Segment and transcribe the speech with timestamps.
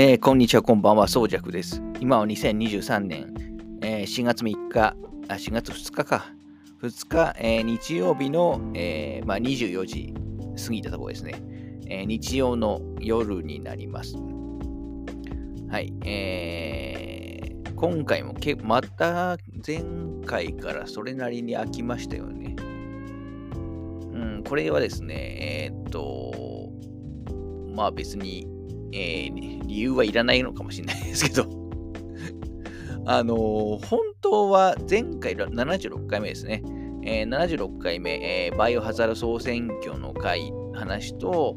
[0.00, 1.82] えーこんにちは、こんばんは、そうじゃくです。
[1.98, 3.34] 今は2023年、
[3.82, 4.94] えー4月3日、
[5.26, 6.32] あ、4月2日か。
[6.80, 10.14] 2日、えー日曜日の、えーまあ、24時
[10.64, 11.42] 過ぎたところですね。
[11.88, 14.14] えー日曜の夜になります。
[15.68, 15.92] はい。
[16.04, 19.36] えー今回もけ、また
[19.66, 19.82] 前
[20.24, 22.54] 回からそれなりに飽きましたよね。
[24.12, 26.70] うん、これはですね、えーっと、
[27.74, 28.46] まあ別に、
[28.92, 31.46] えー理由はいらないのかもしれないですけど、
[33.06, 36.62] あのー本当は前回76回目ですね、
[37.04, 41.56] えー76回目、えーバイオハザード総選挙の回話と、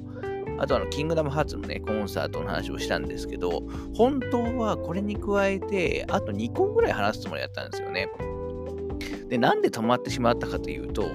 [0.59, 3.63] あとあの、キングダムハーツのね、コンサートの話をしたんですけど、
[3.95, 8.09] 本当はこれに加えて、あと2個ぐらい話すつもりだったんですよね。
[9.27, 11.05] で、なんで止まってしまったかというと、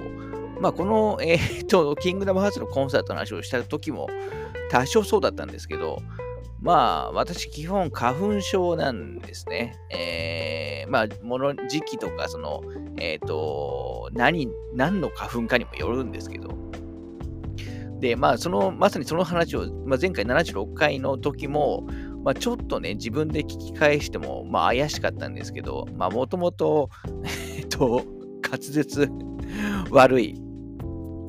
[0.60, 4.09] まあ、この、えーっと、キングダムハーツのコンサートの話をした時も、
[4.70, 6.02] 多少そうだったんですけど、
[6.60, 9.77] まあ、私、基本、花粉症なんですね。
[9.91, 12.63] えー、まあ、もの、時期とか、その、
[12.99, 16.49] えっ、と、何、何の花粉かにもよるんですけど、
[18.01, 21.87] で、まあ、その、まさにその話を、まあ、前回76回の時も、
[22.24, 26.91] まあ、ちょっとね、自分で聞き返しても、まあ、怪しかったんですけど、まあ、もともと、
[27.57, 28.02] えっと、
[28.43, 29.09] 滑舌
[29.91, 30.35] 悪い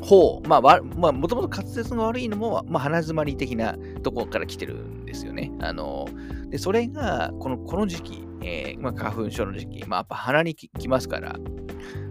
[0.07, 5.51] 方、まあ、まあ、もともと滑舌が悪いのも、まあ、鼻詰まり的なところから来てるんですよね。
[5.59, 6.07] あの、
[6.49, 11.35] で、それが、この、この時期、えーまあ、花粉症の時期、まあ、やっぱ鼻にききますから、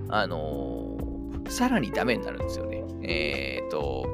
[0.09, 0.97] あの
[1.49, 2.85] さらにダメになるんですよね。
[3.03, 4.07] えっ、と、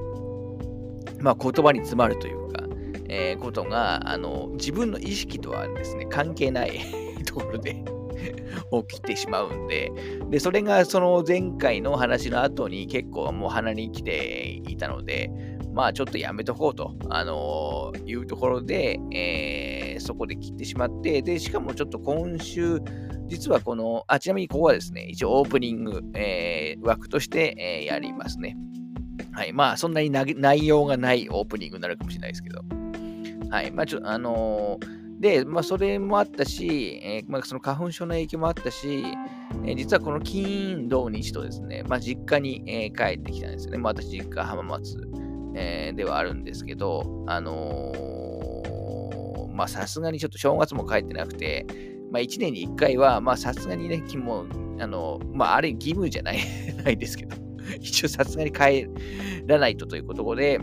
[1.21, 2.65] まあ、言葉に詰まるというか、
[3.09, 6.81] えーことが、あの、自分の意識とはですね、関係ない
[7.27, 7.83] ところで
[8.89, 9.93] 起きてしまうんで、
[10.31, 15.31] で、それがその前回の話の後に結構もう鼻に来ていたので、
[15.73, 22.81] まあちょっとやめとこうと、あのーいうところで、えーそこで切ってしまって、で、しかもちょっと今週、
[23.27, 28.57] 実はこの、あ、ちなみにここはですね、一応オープニング、えー枠として、えーやりますね。
[29.33, 29.53] はい。
[29.53, 32.63] まあ、そんなに内容がないオープニングになるかもしれないですけど。
[33.51, 33.71] はい。
[33.71, 39.05] まあ、ちょっと、あのーで、まあ、それもあったし、えーまあ、その花粉症の影響もあったし、
[39.65, 43.79] えー実はこの金、土、日とですね、まあ、実家に、えー帰ってきたんですよね。
[43.79, 45.09] まあ、私、実家浜松、
[45.55, 51.67] えーではあるんですけど、あのーまあ、さすがにちょっと正月も帰ってなくて、
[52.11, 54.49] まあ、1年に1回は、まあ、さすがにね、もう、
[54.81, 56.39] あの、まあ、あれ義務じゃない
[56.85, 57.37] ないですけど、
[57.81, 58.89] 一応さすがに帰
[59.47, 60.59] らないとということで、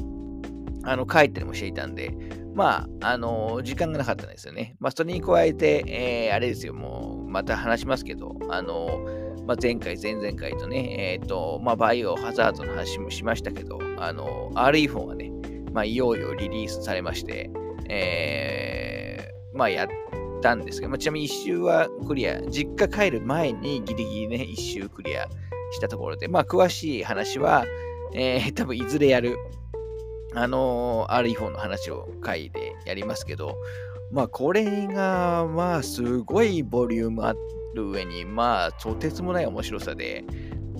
[0.84, 2.14] あの、帰ったりもしていたんで、
[2.59, 4.75] まあ、あの時間がなかったんですよね。
[4.81, 9.00] まあ、それに加えて、えーあれですよ、もう、また話しますけど、あの
[9.47, 15.31] まあ、前回、前々回とね、えっ、と、まあ、バイオハザードの話もしましたけど、あの RE4 がね、
[15.72, 17.50] まあ、いよいよリリースされまして、
[17.88, 19.88] えーまあ、やっ
[20.41, 25.30] たんですけど、まあ、ちなみに一周はクリア、実家帰る前にギリギリね、一周クリア
[25.72, 27.66] したところで、まあ、詳しい話は、
[28.14, 29.38] えー多分いずれやる、
[30.35, 33.56] あのー RE4 の話を回でやりますけど、
[34.12, 37.34] まあ、これが、まあ、すごいボリュームあ
[37.75, 40.23] る上に、まあ、とてつもない面白さで、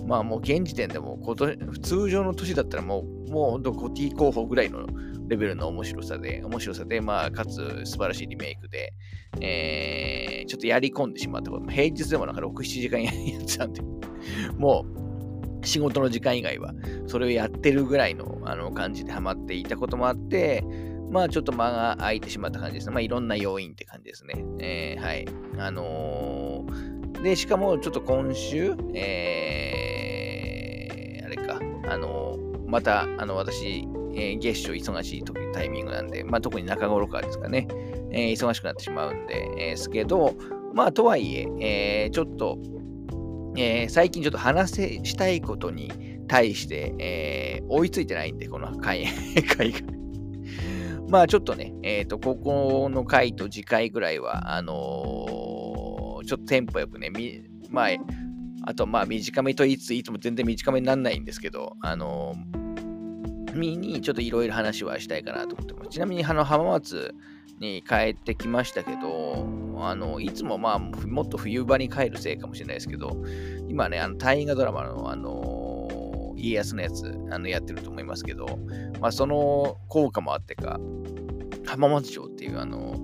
[0.06, 1.48] まあ、もう現時点でもこと、
[1.82, 4.86] 通常の年だったらもう、もう本当、コティ候補ぐらいの
[5.28, 8.92] レベルの面白さで、面白さで、まあ、かつ素晴らしいリメイクで、
[9.40, 13.82] えー、ちょっとやり込んでしまったこと、平日でもなんか6、7時間やってたんで、
[14.58, 14.99] もう、
[15.62, 16.74] 仕事の時間以外は、
[17.06, 20.64] それをやってるぐらいのあの感じでハマっていたこともあって、
[21.10, 22.92] まあちょっと間が空いてしまった感じですね。
[22.94, 24.44] まあいろんな要因って感じですね。
[24.60, 25.26] えーはい。
[25.58, 31.60] あのーで、しかもちょっと今週、えーあれか、
[31.92, 37.66] あのーまた、あの、私、えー月初忙しい時タイミングなんで、まあ特に中頃からですかね、
[38.12, 40.34] えー忙しくなってしまうんで、えーすけど、
[40.72, 42.58] まあとはいえ、えーちょっと、
[43.56, 45.90] えー最近ちょっと話せしたいことに
[46.28, 49.06] 対して、えー追いついてないんで、この回
[49.56, 49.78] 回 が。
[51.08, 55.50] まあちょっとね、えっ、と、ここの回と次回ぐらいは、あのー
[56.26, 57.88] ちょっとテンポよくね、みまあ、
[58.62, 62.59] あとまあ短めといつつ、いつも全然短めにならないんですけど、あのー、
[63.54, 65.90] みにちょっといろいろ話はしたいかなと思ってます。
[65.90, 67.14] ちなみに、あの、浜松
[67.58, 69.46] に帰ってきましたけど、
[69.78, 73.16] あの、いつもまあ、もっと冬場に帰るせいかもしれないですけど、
[73.68, 78.58] 今ね、あの、大河ドラマの、あの家康のやつ、あの、やってると思いますけど、
[79.00, 80.80] まあ、その効果もあってか、
[81.66, 82.96] 浜松城っていう、あの、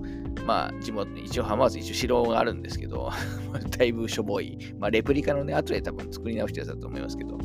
[0.45, 3.09] まあ、地元、一応浜松、一応城があるんですけど、
[3.77, 7.37] だいぶしょぼい、まあ、レプリカのね、後で多分作り直したやつだと思いますけど、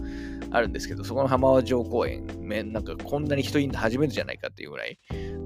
[0.50, 4.98] あるんですけど、そこの浜松城公園、めなんかこんなに人いるの初めてじゃないかっていうぐらい、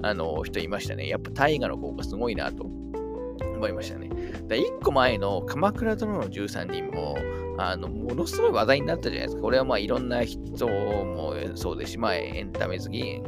[0.03, 1.07] あの人いましたね。
[1.07, 4.09] やっぱ大河の効果すごいなと思いましたね。
[4.47, 7.17] 1個前の鎌倉殿の13人も、
[7.57, 9.41] あの、ものすごい話題になったじゃないですか。
[9.41, 13.21] これはまあいろんな人もそうですし、まあエンタメ好き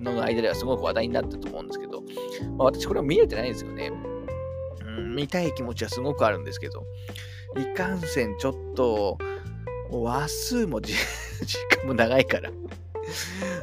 [0.00, 1.93] の間ではすごく話題になったと思うんですけど、
[2.56, 3.92] まあ、私これは見れてないんですよね。
[4.86, 6.84] うん、見たい気持ちはすごくあるんですけど、
[7.56, 9.18] いかんせんちょっと、
[9.90, 10.94] 話数も時
[11.82, 12.50] 間も長いから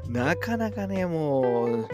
[0.07, 1.87] なかなかね、もう、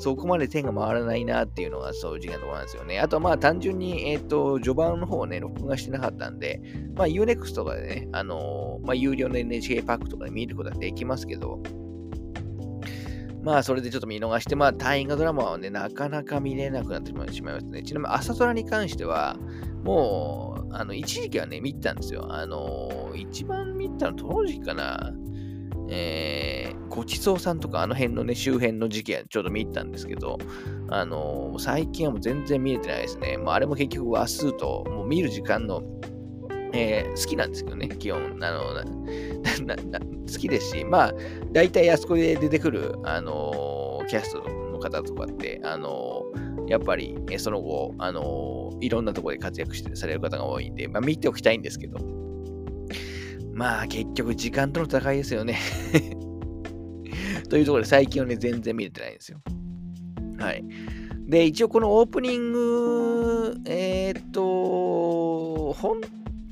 [0.00, 3.00] そこまで点が回らないなっていうのが正直なところなんですよね。
[3.00, 6.60] あとまあ単純に、えっ、ー、と、序盤の方をね、録画してなかったんで、
[6.94, 11.60] まあ Unext とかでね、あのー、まあ有料の NHK パックとかで見ることはできますけど、
[13.42, 17.82] まあ、それでちょっと見逃して、まあ、大河ドラマはね、なかなか見れなくなってしまいますね。
[17.82, 19.36] ちなみに、朝ドラに関しては、
[19.84, 22.26] もう、あの、一時期はね、見たんですよ。
[22.30, 25.12] あの、一番見たの当時かな。
[25.90, 30.38] えー、ごちそうさんとかあの辺のね、周辺の時期はちょっと見たんですけど、
[30.90, 33.38] あの、最近はもう全然見れてないですね。
[33.38, 35.82] もうあれも結局話数と、もう見る時間の、
[36.72, 38.38] えー、好きなんですけどね、基本。
[38.42, 38.62] あの、
[40.30, 41.14] 好きですし、まあ、
[41.52, 46.22] 大体あそこで出てくる、あの、キャストの方とかって、あの、
[46.68, 51.98] やっぱり、えその後、あのいろんなところで活躍してされる方が多いんで、まあ、見ておきたいんですけど、
[53.54, 55.58] まあ結局時間との戦いですよね
[57.48, 59.40] というところで最近はね、全然見れてないんですよ。
[60.38, 60.64] はい。
[61.26, 66.00] で、一応このオープニング、えー、っと、本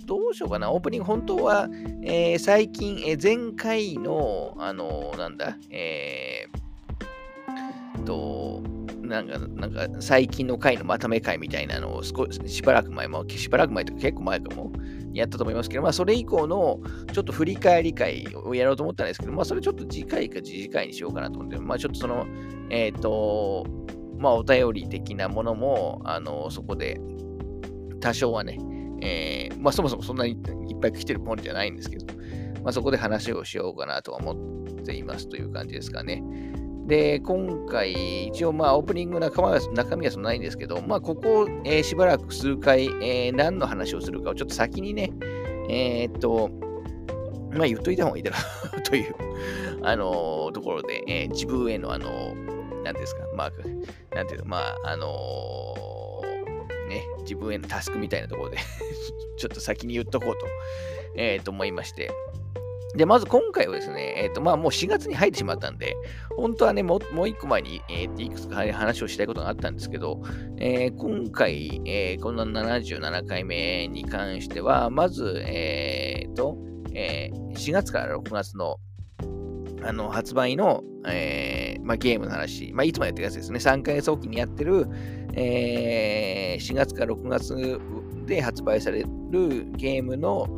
[0.06, 1.68] どうしようかな、オープニング、本当は、
[2.02, 8.62] えー、最近、えー、前回の、あのー、なんだ、えー、と、
[9.02, 14.72] なんか、なんか、最近の回のまとめ会みたいなのを少し、しばらく前も、しばらく前とか結構前かも、
[15.12, 16.80] やったと思いますけど、まあ、それ以降の
[17.12, 22.26] ちょっと振り返り会をやろうと思ったんですけど、まあ、それちょっと次回か次次回にしようかなと思って、まあ、ちょっとその、
[22.70, 23.66] えっ、ー、と、
[24.18, 27.00] まあ、お便り的なものも、あの、そこで、
[28.00, 28.58] 多少はね、
[29.06, 32.06] えー、まあ、そもそもそんなにいっぱい来てるもんじゃないんですけど、
[32.62, 36.22] まあ、そこで話をしようかなとは思っていますという感じですかね。
[36.86, 45.12] で、今回、一応、まあ、オープニング中身は中身はそんなないんですけど、まあ、ここ、えー、しばらく数回、えー、何の話をするかをちょっと先にね、
[45.68, 46.50] えー、っと、
[47.52, 48.36] まあ、言っといた方がいいだろ
[48.78, 49.14] う という、
[49.82, 53.52] あのー、ところで、え、自分への、あのー、なんですか、まあ、
[54.14, 55.85] なんていうか、まあ、あの
[56.96, 58.58] ね、自分へのタスクみたいなところで
[59.36, 60.46] ちょっと先に言っとこうと、
[61.16, 62.10] えー、と思いまして、
[62.96, 65.96] で、まず今回はですね、えっ、ー、と、まあもう4月に入ってしまったんで、
[66.36, 70.22] 本当はね、もうもう一個前に、えー、いくつか話をしたいことがあったんですけど、
[70.56, 76.56] えー、今回、えー、この77回目に関しては、まず、えっ、ー、と、
[76.94, 78.78] えー、4月から6月の
[79.82, 84.88] あの発売の、えーまあ、ゲームの話、まあ、いつもやってるやつですね、3ヶ月おきにやってる、
[85.36, 87.80] えー、4月か6月
[88.26, 89.08] で発売される
[89.72, 90.48] ゲームの、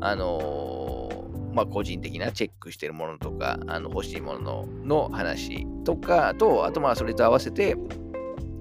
[0.00, 1.18] あのー
[1.52, 7.76] まあ、個人的なチェックしてるものとか、あの欲しいものの話とかと、あとまあそれと合わせて、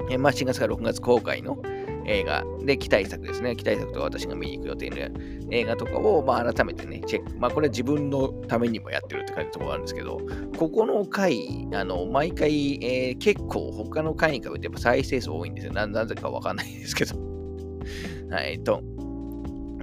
[0.10, 1.62] えまあ、4月か6月公開の
[2.08, 3.56] 映画で期待作ですね。
[3.56, 4.98] 期待作とか私が見に行く予定の
[5.52, 7.38] 映画とかを、まあ、改めてね、チェック。
[7.38, 10.20] まあ、これは自分のためにもやってるって感じのところがあるんですけど、
[10.58, 15.74] ここの回、あの、毎回、えー、結構他の回に比べて再生数多いんですよ。
[15.74, 17.16] ななぜかわかんないですけど。
[18.32, 18.82] はい、と。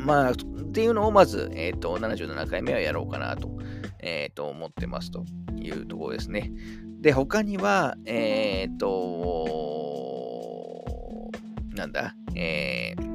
[0.01, 0.35] まあ、っ
[0.73, 3.51] ていうのをまず、えっ、ー、と、77回目はやろうかなと、
[4.01, 5.25] えっ、ー、と、思ってますと
[5.57, 6.53] いうところですね。
[7.01, 10.14] で、他には、えっ、ー、と、
[11.75, 13.15] なんだ、えー、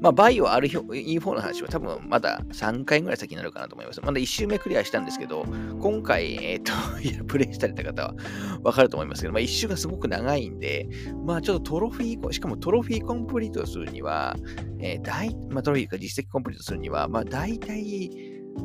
[0.00, 4.00] まあ、バイオ RE4 の話は多分まだ3回ぐらい先になるかなと思います。
[4.00, 5.44] まだ1周目クリアしたんですけど、
[5.78, 8.14] 今回、えっ、ー、と、 プレイされた方は
[8.62, 10.88] わかると思いますけど、まあ、1周がすごく長いんで、
[11.26, 14.36] まあ、ちょっとトロフィー、しかもトロフィーコンプリートするには、
[14.78, 18.10] えー、大まあ、トロフィーか実績コンプリートするには、まあ、大体、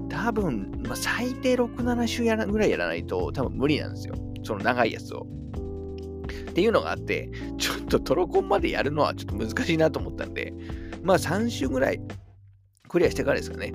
[0.09, 4.15] 多分、まあ、最低6、7週やらぐらいやらないと、多分無理なんですよ。
[4.43, 5.27] その長いやつを。
[6.49, 10.53] っていうのがあって、ちょっとトロコンまでやるのはちょっと難しいなと思ったんで、
[11.03, 12.01] まあ3週ぐらい
[12.87, 13.73] クリアしてからですかね。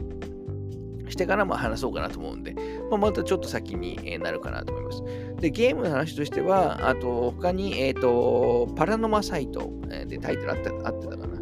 [1.10, 2.54] してからまあ話そうかなと思うんで、
[2.88, 5.02] まあ、またちょっと先になるかなと思います。
[5.40, 9.70] で、ゲームの話としては、あと他に、えっ、ー、と、パラノマサイト
[10.06, 11.40] でタイトルあったあってたかな。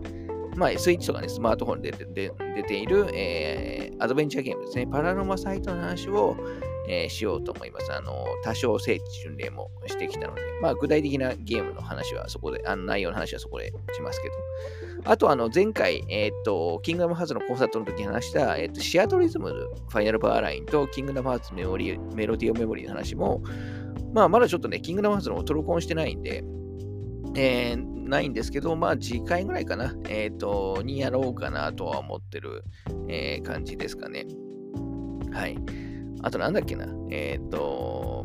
[0.57, 4.89] まあ、スイッチとかね、スマートフォンで出ている、えー、アドベンチャーゲームですね。
[4.89, 6.37] パラノマサイトの話を、
[6.89, 7.93] えー、しようと思います。
[7.93, 14.35] あの、多少聖地巡礼もしてきたので、まあ、具体的なゲームの話はそこで、あの内容の話はそこでしますけど、
[15.11, 23.43] あと、あの、前回、えっ、ー、と、キングダムハーツのコンサートの時に話した、えっ、ー、と、シアトリズム、ファイナルパーラインと、キングダムハーツメモリメロディオメモリーの話も、
[24.13, 26.43] まあ、まだちょっとね、キングダムハーツのトロコンしてないんで、
[27.37, 32.65] えー、ないんですけど、まあ、次回ぐらいかな、えっ、ー、と、にやろうかなとは思ってる、
[33.09, 34.27] えー、感じですかね。
[35.33, 35.59] はい。
[36.23, 38.25] あと、なんだっけな、えっ、ー、と、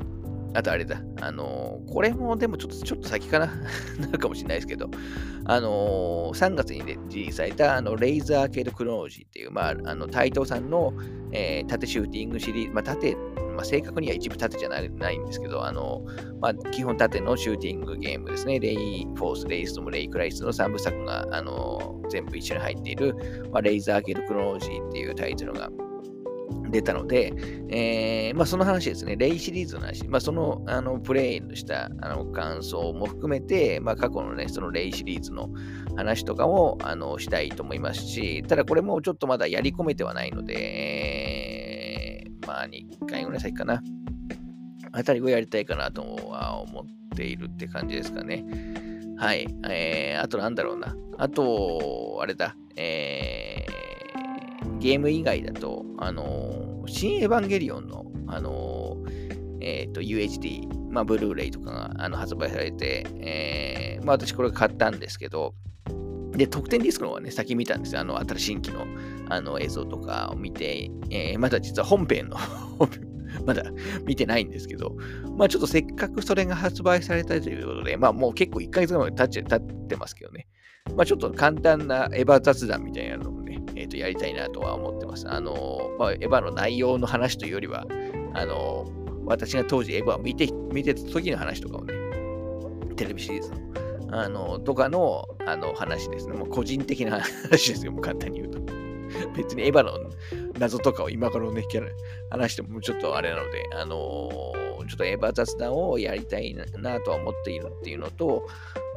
[0.56, 3.48] あとあれだ、あの、これもでもちょっと、ちょっと先かな。
[4.00, 4.90] なるかもしれないですけど、
[5.46, 10.94] あのー、3月にリリースされた、あの、レイザーアーケードクロノロジーっていう、まあ、あの、タイトさんの、
[11.32, 13.16] えー、縦シューティングシリーズ、まあ、縦、
[13.56, 16.06] まあ、正確には一部縦じゃないないんですけど、あの、
[16.40, 18.60] まあ、基本縦のシューティングゲームですね。
[18.60, 23.16] レイ・フォース、レイストム、レイ・クライスの3部作が、あの、全部一緒に入っている、
[23.52, 25.72] まあ、レイザーアーケードクロノロジーっていうタイトルが
[26.70, 27.34] 出たので、
[27.70, 35.50] えー、まあ、その話ですね、レイシリーズの話、まあ、そのあのプレイのしたあの感想も含めて、まあ、過去のね、そのレイシリーズの
[35.96, 43.82] 話とかをあのしたいと思いますし、ただこれもちょっとまだやり込めてはないので、えー、まあ、2回ぐらい先かな。
[44.96, 46.86] あたりをやりたいかなとは思っ
[47.16, 48.46] ているって感じですかね。
[49.18, 49.48] はい。
[49.70, 50.96] えー、あとなんだろうな。
[51.18, 52.56] あと、あれだ。
[52.76, 53.33] えー、
[54.84, 65.56] ゲーム以外だと、あのー、新エヴァンゲリオンの、あのー、えっ、と、UHD、まあ、ブルーレイとかがあの発売されて、えー、まあ、私これ買ったんですけど、
[66.32, 68.02] で、特典ディスクの方はね、先見たんですよ。
[68.02, 68.86] あの、新しい機の
[69.30, 72.36] あの映像とかを見て、えー、まだ実は本編の
[73.48, 73.64] まだ
[74.06, 74.98] 見てないんですけど、
[75.38, 80.48] まあちょっとせっかくそれが発売されたということで、まあもう結構1ヶ月ぐらい経ってますけどね。
[80.98, 83.43] まあちょっと簡単なエヴァ雑談みたいなの
[83.76, 85.30] えー、とやりたいなとは思ってます。
[85.30, 87.86] あのまあ、エヴァの内容の話というよりは、
[88.34, 88.86] あの
[89.26, 91.94] 私が当時エヴァを見て見てた時の話とかをね、
[92.96, 93.52] テレビシリーズ
[94.08, 96.34] の、あのとかのあの話ですね。
[96.34, 98.64] もう個人的な話ですよ、もう簡単に言うと。
[99.36, 99.92] 別にエヴァの
[100.60, 101.64] 謎とかを今からね、
[102.30, 103.98] 話してもちょっとあれなので、あの
[104.88, 108.48] ちょっとエヴァ雑談をやりたいなとは思っているっていうのと、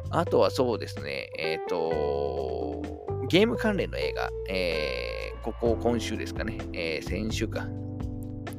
[0.09, 2.81] あとはそうですね、えっ、ー、と、
[3.29, 7.67] ゲーム関連の映画、えー、ここ今週ですかね、えー、先週か、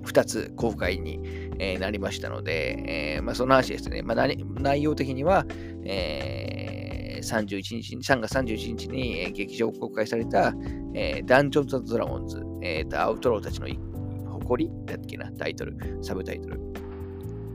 [0.05, 1.21] 2つ公開に、
[1.59, 4.27] えー、なりましたので、えーまあ、その話ですね、まあ、
[4.61, 5.47] 内容的には、
[5.85, 10.53] えー、31日、3月31日に、えー、劇場公開された、
[10.95, 13.69] えー、ダンジョンズ・ドラゴンズ、えー、アウトローたちの
[14.33, 16.88] 誇りだっけな、タイトル、サブタイトル。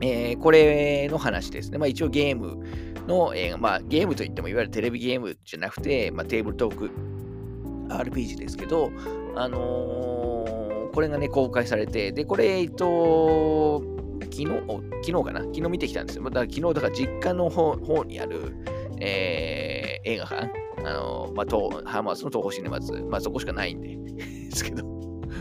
[0.00, 1.78] えー、これの話ですね。
[1.78, 2.58] まあ、一応ゲーム
[3.06, 6.90] の映画、まあ、ゲームといってもいわゆるテレビゲームじゃなくて、まあ、テーブルトーク
[7.88, 8.90] RPG ですけど、
[9.36, 13.82] あのー、これがね、公開されて、で、これ、えっと、
[14.22, 14.46] 昨日、
[15.04, 15.40] 昨日かな？
[15.40, 16.28] 昨日見てきたんですよ。
[16.30, 18.56] だ昨日、だから実家の方方にある、
[19.00, 20.50] えー、映画館、
[20.84, 24.84] あのー、まあ、ハーマースの東宝シネマズ、まあ、そこしかないんで ですけど、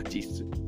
[0.09, 0.62] 実質。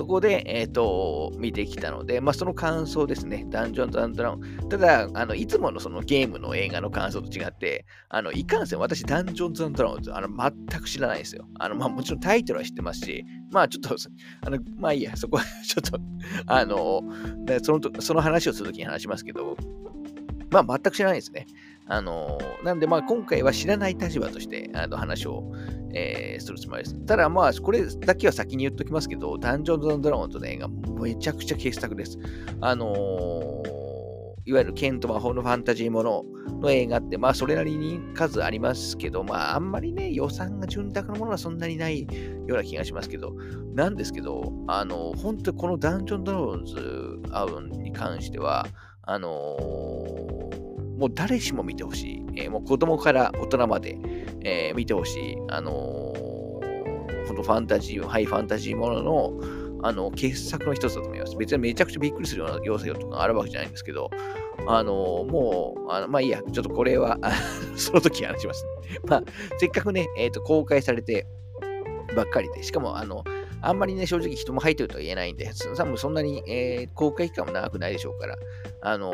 [0.00, 3.44] そこで、えっ、ー、と、見てきたので、まあ、その感想ですね。
[3.50, 4.68] ダンジョンズドラゴン。
[4.70, 11.46] ただ、あの、いつものそのゲームの映画の感想と違って、あの、いかんせん私、ダンジョンズドラゴンズ、あの、全く知らないんですよ。
[11.58, 13.94] あの、まあ、もちろんタイトルは知ってますし、まあ、ちょっと、
[14.46, 16.00] あの、まあいいや、そこは ちょっと、
[16.46, 17.02] あの、
[17.62, 19.54] その、その話をするときに話しますけど、
[20.50, 21.46] まあ、全く知らないですね。
[21.90, 25.52] あの、なんで、まあ、今回は知らない立場として、あの、話を、
[25.92, 26.94] えー、するつもりです。
[27.04, 32.16] ただまあ、これだけは先に言っときますけど、ダンジョンズドラゴンズの映画、めちゃくちゃ傑作です。
[32.60, 33.70] あのー、
[34.44, 36.24] いわゆる剣と魔法のファンタジーもの
[36.60, 42.08] の映画って、まあ、それなりに数ありますけど、まあ、あんまりね、予算が潤沢なものはそんなにないよ
[42.50, 43.34] うな気がしますけど、
[43.74, 48.68] なんですけど、あの、本当このダンジョンドラゴンズアウンに関しては、
[49.02, 50.39] あのー
[51.00, 52.26] もう誰しも見てほしい。
[52.36, 53.98] えー、もう子供から大人まで、
[54.42, 55.36] えー、見てほしい。
[55.48, 59.32] あのー、このファンタジー、ハイファンタジーものの、
[59.82, 61.36] あの、傑作の一つだと思います。
[61.38, 64.10] 別にめちゃくちゃびっくりするような要素とかあるわけじゃないんですけど、
[64.66, 67.18] あのもう、あのまあいいや、ちょっとこれは
[67.76, 68.66] その時話します、
[69.08, 69.22] まあ、
[69.56, 71.26] せっかくね、えっ、と、公開されて
[72.14, 73.24] ばっかりで、しかも、あの、
[73.62, 78.36] あんまりね、正直人も入ってるとは言えないんで、多分そんなに、えー、公開期間も長くないでしょうから、
[78.82, 79.12] あの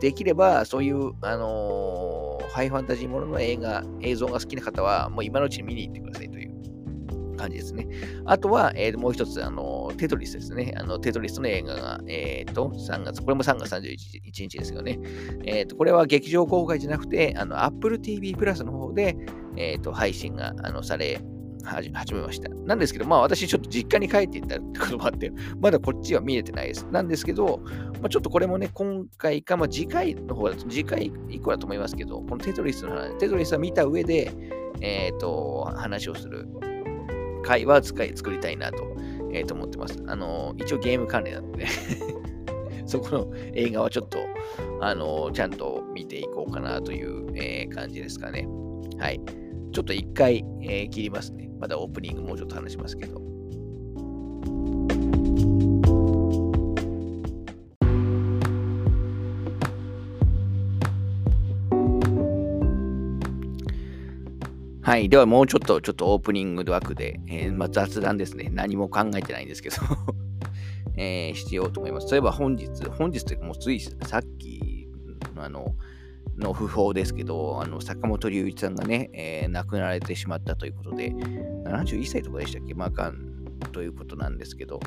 [0.00, 7.86] できれば、そういう、あのー、ハイファンタジーものの映画、映像が好きな方は、もう今のうちに見に行ってくださいという感じですね。
[8.24, 10.74] あとは、えー、もう一つ、あの、テトリスですね。
[10.76, 13.96] あの、テトリスの映画が、えっ、ー、と、3月、これも3月31
[14.32, 14.98] 日ですよね。
[15.44, 19.16] えっ、と、これは劇場公開じゃなくて、あの、Apple TV プラスの方で、
[19.56, 21.20] えっ、と、配信が、あの、され
[21.64, 22.48] 始めました。
[22.48, 26.86] なんですけど、まあ私ちょっと実家に帰っていったってこともあって、 まだこっちは見えてないです。
[26.90, 27.60] なんですけど、
[28.00, 34.30] まあ、ちょっとこれもね、今回か、まあ次回の方だと、次回以降だと思いますけど、このテトリスの話、テトリスは見た上で、
[34.80, 36.48] えっ、ー、と、話をする
[37.42, 38.96] 会話使い作りたいなと,、
[39.32, 40.02] えー、と思ってます。
[40.06, 41.66] あの、一応ゲーム関連なので
[42.86, 44.18] そこの映画はちょっと、
[44.80, 48.48] あの、ちゃんと見ていこうかなという、えー、感じですかね。
[48.98, 49.20] はい。
[49.72, 51.50] ちょっと一回、えー、切りますね。
[51.60, 53.20] まだオープニングもうちょっと話しますけど。
[64.82, 65.08] はい。
[65.08, 68.50] ではもうちょっと、ちょっとオープニング枠で、えー、まあ、雑談ですね。
[68.52, 69.76] 何も考えてないんですけど
[70.98, 72.10] えー、してようと思います。
[72.10, 72.66] 例えば本日、
[72.98, 74.88] 本日というかもうついさっき、
[75.36, 75.76] あの、
[76.40, 83.30] の訃報ですけど、あの坂本龍一さんがね、えー、亡くなられてしまったということで、71歳とかでしたっけ、まあ、がん
[83.72, 84.80] ということなんですけど、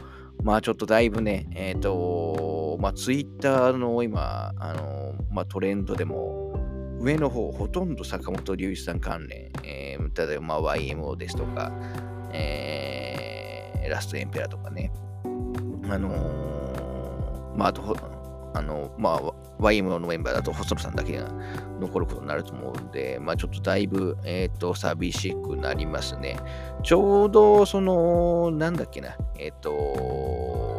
[0.43, 6.53] まあちょっとだいぶね、えっ、ー、と、まあツイッターの今、あの、まあトレンドでも、
[6.99, 11.71] 上の方、ほとんど坂本龍一さん関連、えー、例えばまあ YMO ですとか、
[12.31, 14.91] えー、ラストエンペラーとかね、
[15.89, 17.97] あのー、まああと、
[18.53, 21.29] あの、まあ YMO のメンバーだと細野さんだけが
[21.79, 26.37] 残ることになると思うんで、まあちょっとだいぶ、えっ、ー、と、寂しくなりますね。
[26.83, 30.73] ちょうど、その、なんだっけな、えっ、ー、と、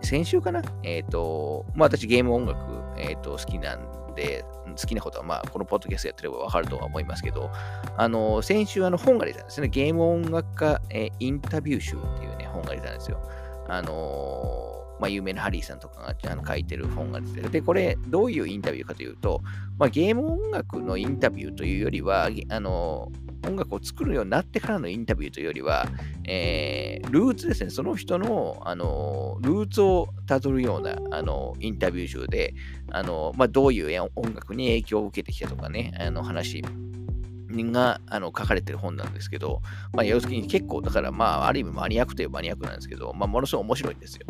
[0.00, 0.62] 先週かな？
[0.82, 2.58] えっ、ー、と、まあ私ゲーム音楽、
[2.96, 7.50] えっ、と、好きなんで、好きなことは、まあ、このポッドキャストやってればわかるとは思いますけど、
[7.96, 9.68] あの、先週、あの、本が出たんですね。
[9.68, 13.20] ゲーム音楽家、えインタビュー集っていうね、本が出たんですよ。
[13.68, 14.71] あの
[15.02, 19.42] まあ、有名なハリーさんとかがあの書いてる本が出てるで、これ、どういうインタビューかというと、
[19.76, 23.10] まあ、ゲーム音楽のインタビューというよりは、あの
[23.44, 25.88] 音楽を作るようになってからのインタビューというよりは、
[26.22, 32.54] えー、ルーツですね、その人の、あのルーツをたどるようなあのインタビュー集で、
[32.92, 44.26] あのまあ、どういう音楽に影響を受けてきたとかね、あの話があの書かれてる本なんですけど、まあ、要するに結構、だから、まあ、ある意味マニアックというマニアックなんですけど、まあ、ものすごい面白いんですよ。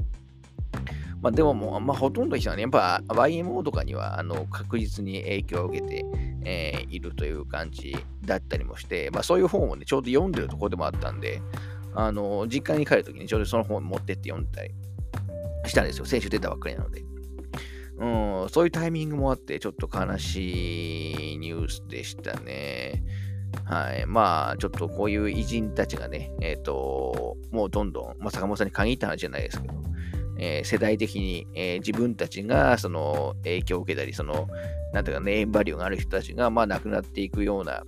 [1.21, 6.05] まあ、でももう、まあ、ほとんどの人はね、やっぱ YMO とかにはあの確実に影響を受けて、
[6.45, 11.41] えー、いるという感じだったりもして、まあ、そういう本をね、ちょうど読んでるところでもあったんで、
[11.95, 14.75] あの実家に帰るときにちょうどその本を持ってって読んだり
[15.67, 16.05] したんですよ。
[16.05, 17.05] 先週出たばっかりなので。
[17.99, 23.05] うん、そういうタイミングもあって、ちょっと悲しいニュースでしたね。
[23.65, 24.07] はい。
[24.07, 29.75] まあ、ちょっとこういう偉人たちがね、えっ、ー、と、もうどんどん、まあ、坂本さんに限った話じゃないですけど、
[30.45, 34.49] えー、世代的に、えー、自分たちがその影響を受けたり、その、
[34.93, 37.85] なんていうか、ネームバリューがある人たちが、まあ、亡くなっていくような、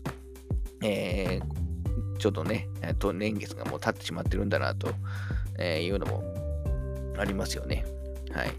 [0.84, 2.68] えー、ちょっとね、
[3.00, 4.88] と年月がもう経ってしまってるんだなと、
[5.60, 6.22] いうのも
[7.18, 7.84] ありますよね。
[8.32, 8.52] はい。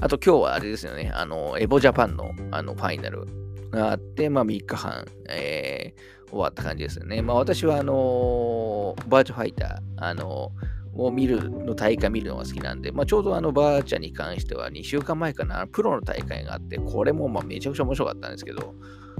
[0.00, 3.26] あと今日はあれですよね、あの、エボジャパンのあのファイナル
[3.70, 7.22] があって、まあ3日半、えー、終わった感じですよね。
[7.22, 10.50] まあ私はあのバーチャファイター、あの
[10.98, 18.74] を見るの大会見るのが好きなんで、まあ、ちょうどあのバーチャに関しては2週間前かな、プロの大会があって、これもまめちゃくちゃ面白かったんですけど、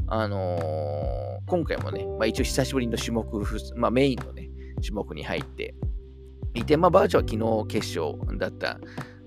[0.09, 3.27] あのー、今回もね、まあ、一応久しぶりの種目、
[3.77, 4.51] まあ、メインのね、
[4.83, 5.75] 種目に入って
[6.55, 8.79] いて、まあ、バーチャは昨日決勝だった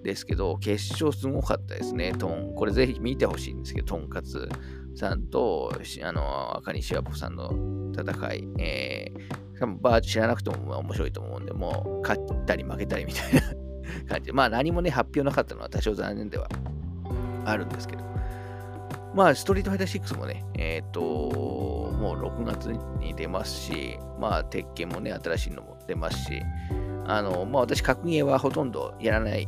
[0.03, 2.53] ですけど、決勝すごかったですね、トン。
[2.55, 4.49] これぜひ見てほしいんですけど、とんかつ
[4.95, 5.71] さんと、
[6.03, 7.51] あの、赤西和子さんの
[7.93, 13.41] 戦い、えー多分バー知らなくても面白いと思うんで、もう勝ったり負けたりみたいな
[14.07, 14.27] 感じ。
[14.27, 16.47] で、まあ何もね、発表なかったのは多少残念では
[17.45, 18.03] あるんですけど、
[19.13, 22.67] まあ、ストリートファイター6もね、えっ、ー、と、もう6月
[22.99, 26.41] に出ますし、まあ、鉄拳もね、新しいのも出ますし、
[27.05, 29.47] あの、まあ、私、格ゲーはほとんどやらない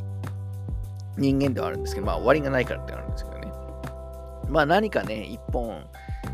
[1.16, 3.52] 人間ではあるんですけど、まあ、終わりがないからってあるんですけどね。
[4.48, 5.84] まあ、何かね、一本、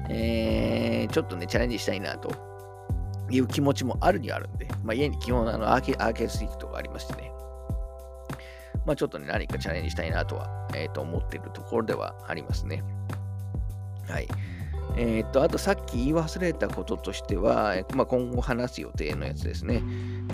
[0.09, 2.31] えー、ちょっとね、チャレンジしたいなと
[3.31, 7.33] いう気持ちもあるにはあるんで、まあ、家に基本あのアーケアーケードスイックとかありましてね、
[8.87, 12.83] まあ、ちょっとね、何かチャレンジしたいなとは、えー、と思っているところではありますね。
[14.09, 14.29] はい。
[14.97, 19.83] えっ、と、あとさっき言い忘れたこととしては、まあ、今後話す予定のやつですね。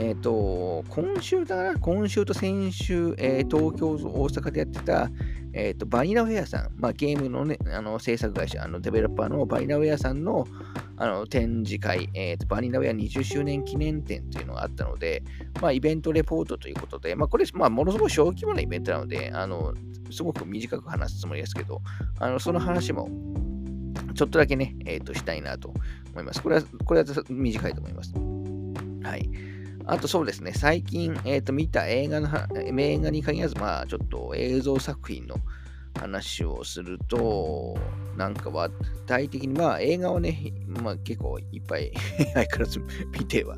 [0.01, 5.11] えっ、と、今週だな、今週と先週、えー、東京、大阪でやってた、
[5.53, 10.47] えっ、と、バニラウェアさん、まあ、ゲームのね、あの制作会社、あのデベロッパーのバニラウェアさんの
[10.97, 15.25] あの展示会、えーと、バニラウェア20周年記念展というのがあったので、
[15.61, 19.75] まあ、イベントレポートということで、まあ、これ、まあ、ものすごい小規模なイベントなので、あの
[20.11, 21.83] すごく短く話すつもりですけど、
[22.21, 23.09] あのその話も
[24.15, 25.73] ちょっとだけね、えっ、ー、と、したいなと
[26.13, 26.43] 思います。
[26.43, 28.13] これは、これは短いと思います。
[29.03, 29.29] はい。
[29.87, 35.37] あとそうですね、最近、えっ、ー、と、見た映画の、映画に限らず、まあ、ちょっと映像作品の
[35.99, 37.77] 話をすると、
[38.17, 38.71] なんかは、
[39.07, 42.81] 体的に、まあ映画をね、まあ結構いっぱい相変わらず
[43.13, 43.57] 見ては、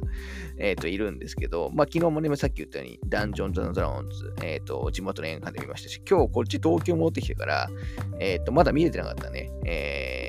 [0.58, 7.70] えっ、ー、と、いるんですけど、まあ昨日もね、さっき言ったように、ダンジョンズ・ドラゴンズ、えっ、ー、と、地元の映画館で見ましたし、今日こっち東京戻ってきてから、
[8.18, 10.25] えっ、ー、と、まだ見れてなかったね、えー、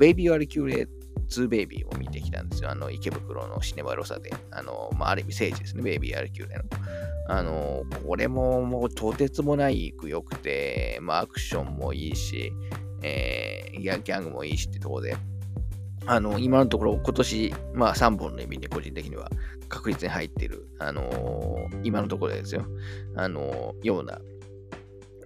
[0.00, 0.88] ベイビー・アリキューレ
[1.28, 2.70] 2ベイビーを見てきたんですよ。
[2.70, 6.62] あの、池袋のシネマロサで、あの、まあ、ある意味聖地ですね、ベイビー・アリキューレの。
[7.28, 12.50] あの、これももうとてつもないく良くて、まあ、アクションもいいし、
[13.02, 15.16] えー、ギャングもいいしってとこで、
[16.06, 19.30] あの、今のところ今年、まあ3本の指に個人的には
[19.68, 22.64] 確実に入ってる、あのー、今のところですよ、
[23.16, 24.18] あのー、ような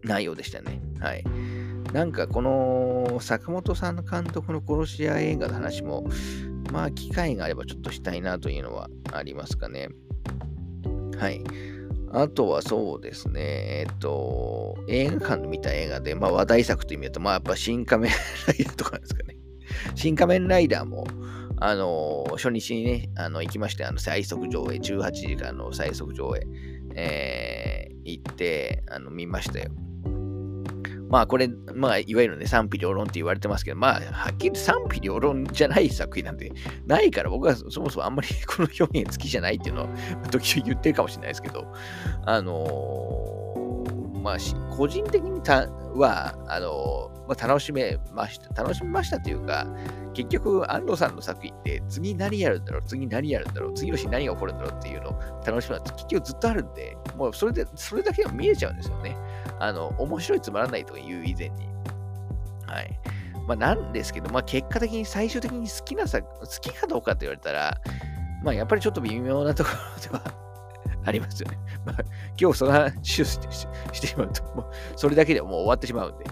[0.03, 0.83] 内容でしたね。
[1.01, 1.25] はい。
[1.95, 6.05] なんかこの坂本さんの監督の殺し屋映画の話も、
[6.73, 9.91] まあ機会があればちょっとしたいなというのはありますかね。
[11.17, 11.41] はい。
[12.11, 19.37] あとはそうですね、えっと、映画館で見た映画で、まあ話題作という意味だと、まあやっぱ新仮面ライダーとかですかね。
[19.95, 21.07] 新仮面ライダーも、
[21.59, 26.41] あの初日にね、あの行きまして、あの最速上映、18時間の最速上映、
[26.97, 29.71] えー、行って、あの見ましたよ。
[31.15, 36.51] まあこれ、まあいわゆるね、賛否両論って言われてますけど、まあはっきり賛否両論じゃない作品なんて
[36.89, 39.89] ないから、僕はそもそもあんまりこの表現好きじゃないっていうのは
[40.33, 41.73] 時々言ってるかもしれないですけど、
[42.27, 44.37] あのー、まあ
[44.77, 48.63] 個人的にたは、あのー、まあ、楽しめました。
[48.63, 49.67] 楽しめましたというか、
[50.13, 55.13] 結局、安藤さんの作品って次何やるんだろう、次何やるんだろう、次の日何が起こるんだろうっていうのを
[55.45, 59.17] 楽しむのは結局ずっとあるんで、もうそれで、それだけでも見えちゃうんですよね。
[59.59, 61.67] あの、面白いつまらないとか言う以前に。
[62.67, 63.01] はい。
[63.47, 67.81] まあ、なんですけど、まあ、結果的に最終的に好きなさ、好きかどうかって言われたら、
[68.43, 70.23] まあ、やっぱりちょっと微妙なところでは
[71.05, 71.59] ありますよね。
[71.85, 71.97] まあ、
[72.39, 76.25] 今日その話をしてしてしまうと、もうそれだけでもう終わってしまうんで、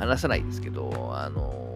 [0.00, 1.70] 話さないですけど、あの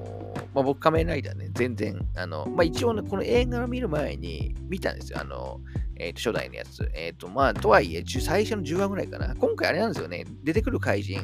[0.54, 5.20] まあ、僕、仮面ライダーね、全然、あの、まあ、一応ね、この映画を見る前に見たんですよ。
[5.20, 5.60] あの、
[5.96, 6.88] えっ、ー、と、初代のやつ。
[6.94, 9.34] えっ、ー、と、まあ、とはいえ、最初の10話ぐらいかな。
[9.34, 10.24] 今回あれなんですよね。
[10.44, 11.20] 出てくる怪人。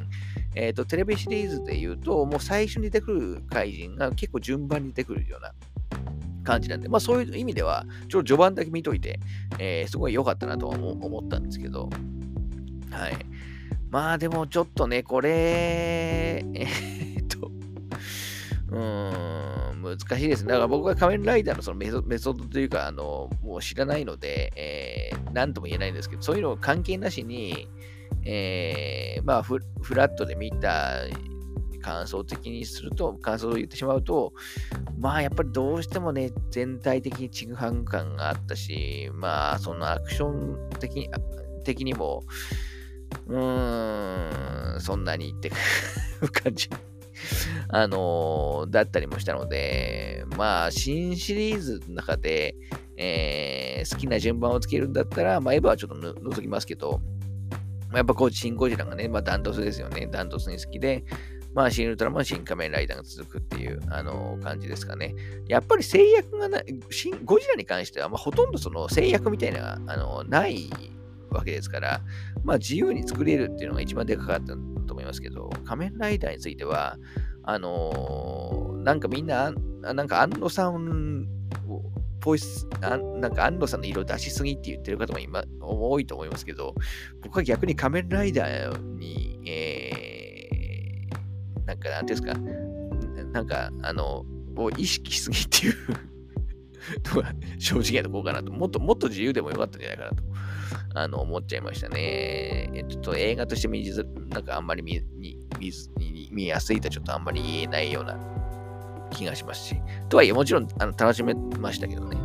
[0.56, 5.52] えっ、と、テレビシリーズで言うと、もう最初に出てくる怪人が結構順番に出てくるような
[6.42, 9.20] 感じなんで、まあそういう意味では、ちょっと序盤だけ見といて、
[9.60, 11.88] えー、すごい良かったなとは思ったんですけど、
[12.90, 13.16] はい。
[13.90, 15.31] まあでもちょっとね、これ、
[16.55, 17.50] えー、っと、
[18.68, 20.48] うーん、難しいですね。
[20.48, 27.68] だから僕は仮面ライダーのそのメソメソッドというか、あの、もう知らないので、えー、なんとも言えないんですけど、そういうの関係なしに、
[28.24, 31.00] えー、まあフ、フラットで見た
[31.81, 34.33] 感想的にすると、感想を言ってしまうと、
[34.98, 41.11] まあやっぱりどうしてもね、全体的にちぐはぐ感があったし、まあそのアクション的に
[41.64, 42.22] 的にも、
[43.29, 45.51] うーん、そんなにって
[46.42, 46.68] 感じ。
[47.68, 52.57] あのー、だったりもしたので、まあ、新シリーズの中で、
[52.96, 57.01] えー、好きな順番をつけるんだったら、まあ、エヴァはちょっと除きますけど、
[57.88, 60.07] まあやっぱこう、シン・ゴジラがね、まあ、ダントツですよね。
[60.07, 61.05] ダントツに好きで、
[61.55, 65.14] まあ、新ウルトラマン、新仮面ライダーが続くっていう、あのー、感じですかね。
[65.49, 70.70] やっぱり制約がない、新ゴジラに関しては、まあ、ほとんどその制約みたいな、あのー、ない
[71.36, 72.00] わけですから、
[72.42, 74.54] まあ、自由に作れるっていうのが一番でかかった
[74.86, 76.96] と思いますけど、仮面ライダーについては、
[77.42, 81.26] あのー、なんかみんな、なんか安野さん
[82.20, 86.74] ポイスあ、なんか安野さんの色出しすぎって言ってる方も今多いと思いますけど、
[87.22, 92.34] 僕は逆に仮面ライダーに、えー、なんか、なんていうんですか、
[93.32, 94.24] なんか、あの、
[94.56, 95.74] を意識しすぎっていう
[97.02, 98.52] とは正直なところかなと。
[98.52, 100.22] もっともっと自由でもよかったんじゃないかなと。
[100.94, 102.85] あの、思っちゃいましたね。
[102.88, 108.18] ちょっと映画として見ず、なんかあんまり見見見見やすいとちょっとあんまり言えないような
[109.11, 109.76] 気がしますし。
[110.09, 112.16] とはいえ、もちろんあの楽しめましたけどね。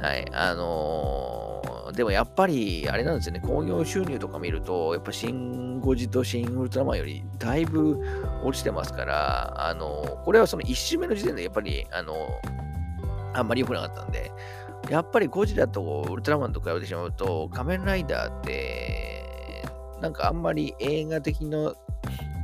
[0.00, 0.26] はい。
[0.32, 8.02] あのー、でもやっぱり、あれなんですよね、興行収入とか見ると、やっぱシン・ゴジとシン・ウルトラマンよりだいぶ
[8.44, 14.32] 落ちてますから、あのー、これはその1周目の時点でやっぱり、あのー、あんまり良くなかったんで、
[14.92, 19.24] やっぱりゴジラとウルトラマンと比べてしまうと、仮面ライダーって、
[20.02, 21.74] なんかあんまり映画的の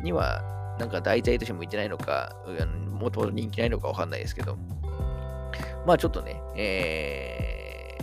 [0.02, 0.42] には、
[0.78, 2.34] なんか題材として向いてないのか、
[2.90, 4.56] もともと人気ないのかわかんないですけど、
[5.86, 7.98] まあちょっとね、え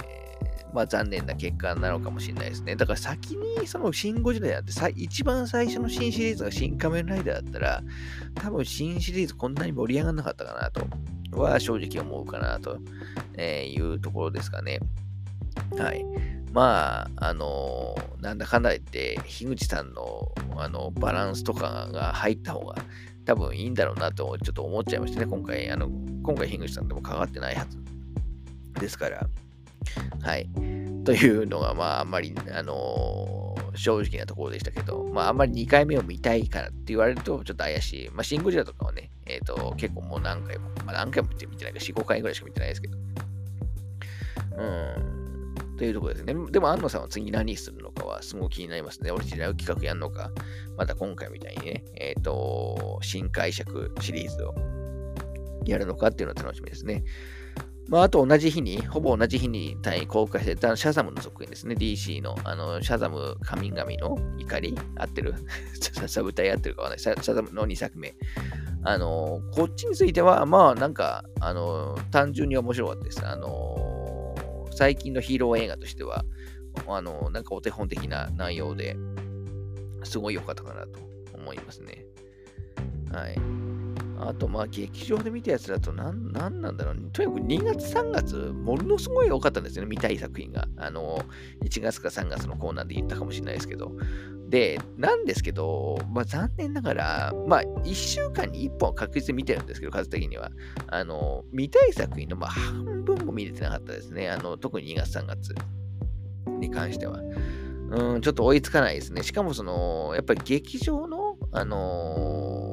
[0.71, 2.75] ー、まあ、残念な結果なのかもしれないですね。
[2.75, 7.81] だから先にその新ゴジラやってさ、一番最初の新シリーズが新仮面ライダーだったら、
[8.35, 10.85] 多分新シリーズこんなに盛り上がらなかったかなと
[11.39, 12.79] は正直思うかなと
[13.41, 14.79] いうところですかね。
[15.77, 16.05] はい。
[16.53, 22.75] まあ、あのー、なんだかんだ言って、樋口さんのあのバランスとかが入った方が
[23.25, 25.25] 多分いいんだろうなとちょっと思っちゃいましたね。
[25.25, 25.89] 今回、あの
[26.23, 27.77] 今回、樋口さんとも関わってないはず
[28.79, 29.27] ですから。
[30.21, 30.49] はい。
[31.03, 33.44] というのが、まあ、あんまり、あのー、
[33.75, 38.09] 正直なところでしたけど、まあ、あんまり2回目を見たいからって言われると、ちょっと怪しい。
[38.09, 42.97] まあ、シン・ゴジラとかはね、えっ、ー、と、結構もう何回も、まあ、何回も見て見てないか、4、5回ぐらいしか見てないですけど。
[44.57, 45.15] うん。
[45.77, 46.33] というところですね。
[46.51, 49.11] でも、安野さんは次何するのかはすごく気になりますね。
[49.11, 50.31] オリジナル企画やるのか、
[50.77, 54.55] また今回みたいにね、えっ、ー、と、新解釈シリーズを
[55.65, 57.03] やるのかっていうのは楽しみですね。
[57.87, 61.75] まあ、あと同じ日に、ほぼ同じ日に公開されたシャザムの続編ですね。
[61.75, 65.35] DC の、あの、シャザム神々の怒り合ってる？
[66.07, 66.99] サブ隊合ってるかわかんない。
[66.99, 68.15] シャザムの2作目。
[68.83, 73.25] あの、こっちについては、まあ、なんか、あの、単純に面白かったです。
[73.25, 74.35] あの、
[74.71, 76.25] 最近のヒーロー映画としては、
[76.87, 78.95] あの、なんかお手本的な内容で
[80.03, 80.99] すごい良かったかなと
[81.33, 82.05] 思いますね。
[83.11, 83.64] はい。
[84.19, 90.67] あと、まあ、劇場で見たやつだと何、なんなんだろう、ね、とにかく2月、3月、ものすごい多かったんですよね、見たい作品が。
[90.77, 91.19] あの、
[91.63, 93.91] 1月か3月のコーナーで言ったかもしれないですけど。
[94.49, 100.51] で、なんですけど、まあ、残念ながら、まあ、1週間に1本確実に見てるんですけど、数的には。
[100.87, 104.29] あの、見たい作品の、まあ、半分も見れてなかったですね。
[104.29, 105.53] あの、特に2月、3月
[106.59, 107.19] に関しては。
[107.89, 109.23] うん、ちょっと追いつかないですね。
[109.23, 112.64] しかも、その、やっぱり劇場の、あのー、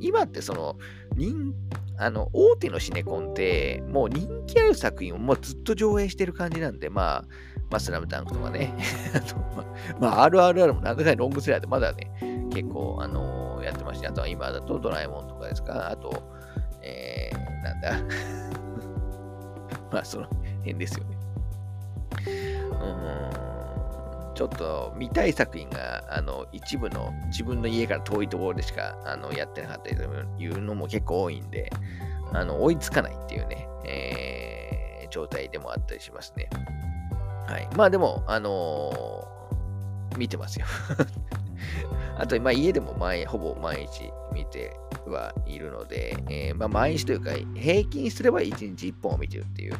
[0.00, 0.76] 今ってその、
[1.14, 1.54] 人、
[1.98, 7.24] あの、大手のシネコンって、もう人気ある作品をもうずっと上映してる感じなんで、まあ、
[7.70, 8.74] まあ、スラムダンクとかね、
[10.00, 12.10] まあ、RRR もなんだかロングセラーでまだね、
[12.52, 16.10] 結構、あのー、やってまして、あとは今だとドラえもんとかですか、あと、
[16.82, 18.00] えー、なんだ、
[19.92, 20.26] まあ、その
[20.60, 21.16] 辺ですよね。
[22.70, 23.39] うん、
[24.40, 30.02] ちょっと見たい作品が、あの、一部の自分の家から遠いところでしか、あの、やってなかったりと
[30.42, 31.70] いうのも結構多いんで、
[32.32, 36.48] あの、追いつかないっていうね、えー、状態でもあったりしますね。
[37.48, 37.68] はい。
[37.76, 40.64] まあでも、あのー、見てますよ。
[42.16, 44.74] あと、まあ、家でも毎ほぼ毎日見て
[45.06, 49.74] はいるので、えー、まあ、毎日というか、平均すれば1日1本を見てるっていう、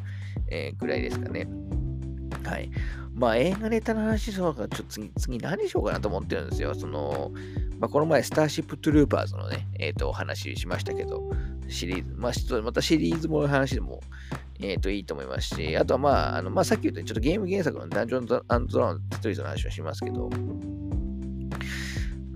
[0.48, 1.48] えー、ぐらいですかね。
[2.44, 2.70] はい。
[3.14, 6.74] まあ、映画ネタの話そうか、ちょっと次、次何しようかなと思ってるんですよ。
[6.74, 7.32] その、
[7.78, 11.30] まあ、この前、スターシップトゥルーパーズのね、えっ、ー、と、お話ししましたけど、
[11.68, 14.00] シリーズ、まあ、ちょっとまたシリーズもの話でも、
[14.60, 20.30] えっ、ー、と、いいと思いますし、あとはまあ、あのまあ、さっき言ったちょっとゲーム原作のダンジョンドラゴンテトリスの話はしますけど、う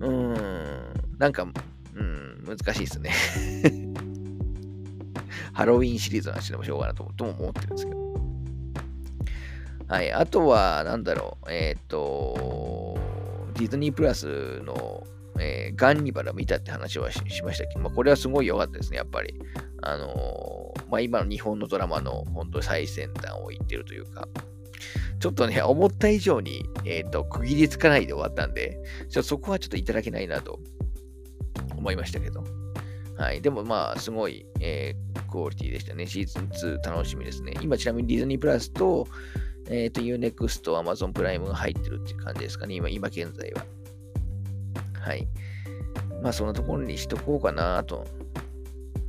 [0.01, 1.47] ーん、なんか、
[1.95, 3.11] うん、難しいですね。
[5.53, 8.04] ハロウィンシリーズの話でもしようかなとも思ってるんですけど。
[9.95, 12.99] はい、あとは、なんだろう、えっ、ー、と、
[13.55, 15.07] ディズニープラスの、
[15.39, 19.39] えー、ガンニバラ見たって話はしましたけど、まあ、これはすごい良かったですね、やっぱり。
[19.83, 24.27] あのー、まあ、今の日本のドラマの本当最先端を言ってるというか、
[25.21, 28.77] ちょっとね、思った以上に、えっ、ー、と、区切りつかないで終わったんで、
[29.11, 30.59] ちょそこはちょっといただけないなと
[31.79, 32.43] 思いましたけど。
[33.17, 33.41] はい。
[33.41, 36.05] でもまあ、すごい、えー、クオリティでしたね。
[36.05, 37.55] シーズン2楽しみですね。
[37.63, 39.07] 今ちなみにディズニープラスと、
[39.71, 42.75] えっ、ー、と、Unext、Amazon プライムが入ってるって感じですかね。
[42.75, 43.65] 今、今現在は。
[45.01, 45.27] はい。
[46.23, 48.07] まあ、そんなところにしとこうかなと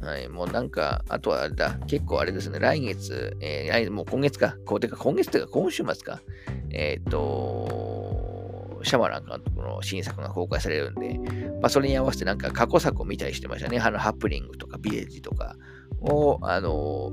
[0.05, 6.21] はい、もうなんか、あとはあれだ、結構あれですね、来月、えー、もう今月か、こうてか今月というか今週末か、
[6.69, 11.17] えっ、ー、と、シャマラン監督の新作が公開されるんで、
[11.59, 13.79] まあ、それに合わせてなんか過去作を見たりしてましたね。
[13.79, 15.55] あの、ハプニングとかビレッジとか
[16.01, 17.11] を、あの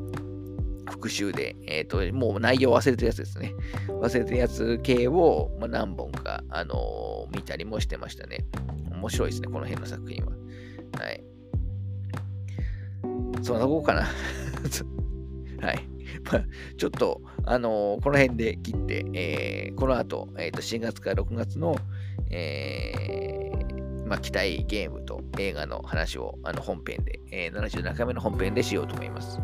[0.93, 3.55] 復習で、えっ、ー、と、もう内容忘れてるやつですね。
[3.89, 8.45] 忘れてるやつ系を、まあ、何本か、あの見たりもしてましたね。
[8.93, 10.33] 面白いですね、この辺の作品は。
[11.01, 11.25] はい。
[13.43, 14.03] そんなとこかな。
[15.67, 15.79] はい。
[16.31, 16.41] ま、
[16.77, 21.75] ちょっと、あのー、この辺で切って、えー、この後、えー、と4月から6月の、
[22.31, 29.41] えー、まあ、期待ゲームと映画の話をあの本編で、えー、77回目の本編でしようと思います。